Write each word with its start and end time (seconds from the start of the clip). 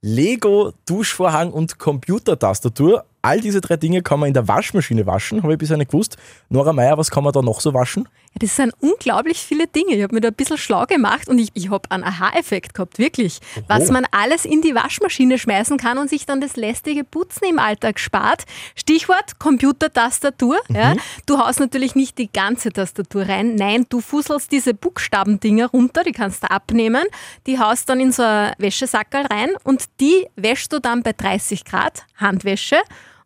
Lego, 0.00 0.72
Duschvorhang 0.86 1.52
und 1.52 1.78
Computertastatur. 1.78 3.04
All 3.20 3.40
diese 3.40 3.60
drei 3.60 3.76
Dinge 3.76 4.02
kann 4.02 4.20
man 4.20 4.28
in 4.28 4.34
der 4.34 4.46
Waschmaschine 4.46 5.04
waschen, 5.04 5.42
habe 5.42 5.52
ich 5.52 5.58
bisher 5.58 5.76
nicht 5.76 5.90
gewusst. 5.90 6.16
Nora 6.50 6.72
Meyer, 6.72 6.96
was 6.98 7.10
kann 7.10 7.24
man 7.24 7.32
da 7.32 7.42
noch 7.42 7.60
so 7.60 7.74
waschen? 7.74 8.08
Ja, 8.32 8.38
das 8.40 8.54
sind 8.54 8.72
unglaublich 8.80 9.38
viele 9.38 9.66
Dinge. 9.66 9.94
Ich 9.94 10.02
habe 10.02 10.14
mir 10.14 10.20
da 10.20 10.28
ein 10.28 10.34
bisschen 10.34 10.56
schlau 10.56 10.86
gemacht 10.86 11.28
und 11.28 11.38
ich, 11.38 11.48
ich 11.54 11.68
habe 11.70 11.90
einen 11.90 12.04
Aha-Effekt 12.04 12.74
gehabt, 12.74 12.98
wirklich. 12.98 13.40
Oho. 13.56 13.64
Was 13.66 13.90
man 13.90 14.06
alles 14.12 14.44
in 14.44 14.62
die 14.62 14.74
Waschmaschine 14.74 15.38
schmeißen 15.38 15.78
kann 15.78 15.98
und 15.98 16.08
sich 16.08 16.26
dann 16.26 16.40
das 16.40 16.56
lästige 16.56 17.02
Putzen 17.02 17.46
im 17.48 17.58
Alltag 17.58 17.98
spart. 17.98 18.44
Stichwort 18.76 19.40
Computertastatur. 19.40 20.56
Mhm. 20.68 20.76
Ja. 20.76 20.94
Du 21.26 21.38
haust 21.38 21.58
natürlich 21.58 21.96
nicht 21.96 22.18
die 22.18 22.30
ganze 22.30 22.70
Tastatur 22.70 23.28
rein. 23.28 23.56
Nein, 23.56 23.86
du 23.88 24.00
fusselst 24.00 24.52
diese 24.52 24.74
Buchstabendinger 24.74 25.66
runter, 25.70 26.04
die 26.04 26.12
kannst 26.12 26.44
du 26.44 26.50
abnehmen. 26.50 27.04
Die 27.46 27.58
haust 27.58 27.88
dann 27.88 27.98
in 27.98 28.12
so 28.12 28.22
ein 28.22 28.52
Wäschesackerl 28.58 29.26
rein 29.26 29.50
und 29.64 29.86
die 30.00 30.26
wäschst 30.36 30.72
du 30.72 30.78
dann 30.78 31.02
bei 31.02 31.12
30 31.12 31.64
Grad, 31.64 32.04
Handwäsche. 32.16 32.76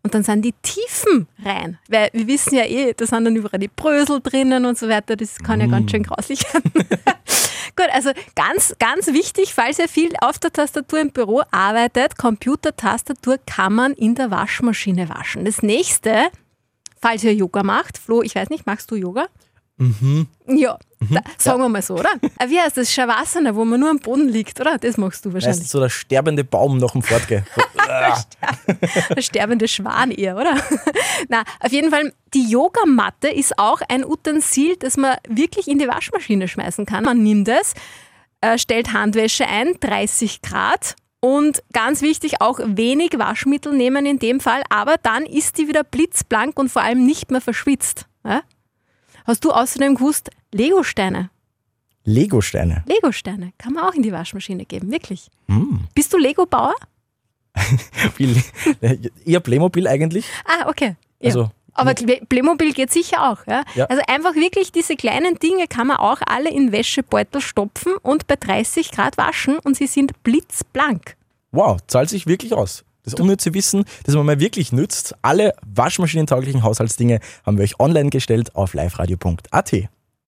Und 0.05 0.15
dann 0.15 0.25
sind 0.25 0.43
die 0.43 0.55
Tiefen 0.63 1.29
rein. 1.45 1.79
Weil 1.89 2.11
wir 2.13 2.27
wissen 2.27 2.57
ja 2.57 2.65
eh, 2.65 2.93
da 2.93 3.07
sind 3.07 3.25
dann 3.25 3.37
überall 3.37 3.61
die 3.61 3.69
Brösel 3.69 4.21
drinnen 4.21 4.67
und 4.67 4.77
so 4.77 4.89
weiter. 4.89 5.15
Das 5.15 5.39
kann 5.39 5.61
ja 5.61 5.69
mm. 5.69 5.71
ganz 5.71 5.91
schön 5.91 6.03
grauslich 6.03 6.43
werden. 6.53 6.73
Gut, 7.77 7.87
also 7.93 8.11
ganz, 8.35 8.75
ganz 8.79 9.07
wichtig, 9.07 9.55
falls 9.55 9.79
ihr 9.79 9.89
viel 9.89 10.13
auf 10.21 10.39
der 10.39 10.53
Tastatur 10.53 11.01
im 11.01 11.11
Büro 11.11 11.43
arbeitet, 11.51 12.19
Computertastatur 12.19 13.39
kann 13.47 13.75
man 13.75 13.93
in 13.95 14.15
der 14.15 14.31
Waschmaschine 14.31 15.09
waschen. 15.09 15.45
Das 15.45 15.63
nächste, 15.63 16.27
falls 17.01 17.25
ihr 17.25 17.35
Yoga 17.35 17.63
macht, 17.63 17.97
Flo, 17.97 18.23
ich 18.23 18.35
weiß 18.35 18.51
nicht, 18.51 18.67
machst 18.67 18.91
du 18.91 18.97
Yoga? 18.97 19.27
Mhm. 19.79 20.27
Ja, 20.47 20.79
mhm. 21.01 21.15
Da, 21.15 21.23
sagen 21.39 21.61
ja. 21.61 21.65
wir 21.65 21.69
mal 21.71 21.83
so, 21.83 21.95
oder? 21.95 22.11
Äh, 22.39 22.49
wie 22.49 22.61
heißt 22.61 22.77
das? 22.77 22.93
Shavasana, 22.93 23.55
wo 23.55 23.65
man 23.65 23.81
nur 23.81 23.91
am 23.91 23.99
Boden 23.99 24.29
liegt, 24.29 24.61
oder? 24.61 24.79
Das 24.79 24.97
machst 24.97 25.25
du 25.25 25.33
wahrscheinlich. 25.33 25.59
Das 25.59 25.67
ist 25.67 25.73
so 25.73 25.81
der 25.81 25.89
sterbende 25.89 26.45
Baum 26.45 26.79
nach 26.79 26.93
dem 26.93 27.03
Fortgehen. 27.03 27.47
der 29.17 29.23
sterbende 29.23 29.69
Schwan 29.69 30.11
eher, 30.11 30.37
oder? 30.37 30.57
Na, 31.29 31.45
auf 31.61 31.73
jeden 31.73 31.91
Fall, 31.91 32.13
die 32.35 32.49
Yogamatte 32.49 33.29
ist 33.29 33.59
auch 33.59 33.81
ein 33.89 34.05
Utensil, 34.05 34.77
das 34.77 34.97
man 34.97 35.17
wirklich 35.29 35.69
in 35.69 35.79
die 35.79 35.89
Waschmaschine 35.89 36.49
schmeißen 36.49 36.87
kann. 36.87 37.05
Man 37.05 37.23
nimmt 37.23 37.49
es, 37.49 37.75
äh, 38.41 38.59
stellt 38.59 38.93
Handwäsche 38.93 39.47
ein, 39.47 39.75
30 39.81 40.43
Grad 40.43 40.97
und 41.21 41.63
ganz 41.73 42.03
wichtig, 42.03 42.41
auch 42.41 42.59
wenig 42.65 43.17
Waschmittel 43.17 43.73
nehmen 43.73 44.07
in 44.07 44.19
dem 44.19 44.41
Fall, 44.41 44.63
aber 44.71 44.97
dann 45.01 45.25
ist 45.25 45.59
die 45.59 45.69
wieder 45.69 45.85
blitzblank 45.85 46.59
und 46.59 46.69
vor 46.69 46.83
allem 46.83 47.07
nicht 47.07 47.31
mehr 47.31 47.41
verschwitzt. 47.41 48.07
Ja? 48.25 48.43
Hast 49.25 49.45
du 49.45 49.53
außerdem 49.53 49.95
gewusst, 49.95 50.31
Legosteine? 50.51 51.31
Legosteine? 52.05 52.83
Legosteine 52.87 53.53
kann 53.59 53.75
man 53.75 53.85
auch 53.85 53.95
in 53.95 54.03
die 54.03 54.11
Waschmaschine 54.11 54.65
geben, 54.65 54.91
wirklich. 54.91 55.29
Mm. 55.47 55.77
Bist 55.95 56.13
du 56.13 56.19
Lego-Bauer? 56.19 56.75
Eher 59.25 59.41
Playmobil 59.41 59.87
eigentlich. 59.87 60.27
Ah, 60.45 60.69
okay. 60.69 60.97
Ja. 61.21 61.27
Also, 61.27 61.51
aber 61.75 61.95
Playmobil 61.95 62.73
geht 62.73 62.93
sicher 62.93 63.31
auch. 63.31 63.47
Ja? 63.47 63.65
ja? 63.75 63.87
Also 63.87 64.03
einfach 64.07 64.35
wirklich 64.35 64.73
diese 64.73 64.97
kleinen 64.97 65.39
Dinge 65.39 65.67
kann 65.69 65.87
man 65.87 65.97
auch 65.99 66.19
alle 66.27 66.51
in 66.51 66.73
Wäschebeutel 66.73 67.41
stopfen 67.41 67.95
und 68.03 68.27
bei 68.27 68.37
30 68.37 68.91
Grad 68.91 69.17
waschen 69.17 69.59
und 69.59 69.77
sie 69.77 69.87
sind 69.87 70.23
blitzblank. 70.23 71.17
Wow, 71.51 71.79
zahlt 71.87 72.09
sich 72.09 72.27
wirklich 72.27 72.53
aus. 72.53 72.85
Das 73.05 73.15
unnütze 73.15 73.53
Wissen, 73.53 73.85
das 74.05 74.15
man 74.15 74.27
mal 74.27 74.39
wirklich 74.39 74.73
nützt. 74.73 75.17
Alle 75.23 75.55
waschmaschinentauglichen 75.67 76.63
Haushaltsdinge 76.63 77.19
haben 77.45 77.57
wir 77.59 77.65
euch 77.65 77.81
online 77.81 78.11
gestellt 78.11 78.55
auf 78.55 78.75
liveradio.at. 78.75 79.73